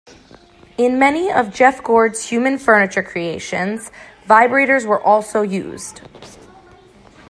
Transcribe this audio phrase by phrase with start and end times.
[0.79, 3.91] In many of Jeff Gord's human furniture creations,
[4.27, 6.01] vibrators were also used.